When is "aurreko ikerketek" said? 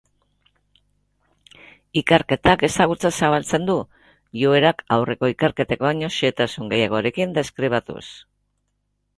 4.97-5.87